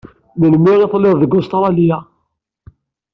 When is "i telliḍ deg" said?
0.83-1.35